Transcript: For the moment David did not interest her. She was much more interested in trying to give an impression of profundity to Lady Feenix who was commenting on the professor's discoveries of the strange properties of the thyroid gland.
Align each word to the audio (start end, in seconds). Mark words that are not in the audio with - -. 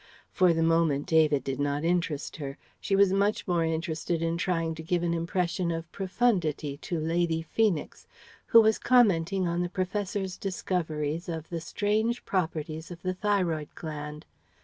For 0.31 0.51
the 0.51 0.63
moment 0.63 1.05
David 1.05 1.43
did 1.43 1.59
not 1.59 1.83
interest 1.83 2.37
her. 2.37 2.57
She 2.79 2.95
was 2.95 3.13
much 3.13 3.47
more 3.47 3.63
interested 3.63 4.23
in 4.23 4.35
trying 4.35 4.73
to 4.73 4.81
give 4.81 5.03
an 5.03 5.13
impression 5.13 5.69
of 5.69 5.91
profundity 5.91 6.77
to 6.77 6.99
Lady 6.99 7.43
Feenix 7.43 8.07
who 8.47 8.61
was 8.61 8.79
commenting 8.79 9.47
on 9.47 9.61
the 9.61 9.69
professor's 9.69 10.37
discoveries 10.37 11.29
of 11.29 11.49
the 11.49 11.61
strange 11.61 12.25
properties 12.25 12.89
of 12.89 13.03
the 13.03 13.13
thyroid 13.13 13.69
gland. 13.75 14.25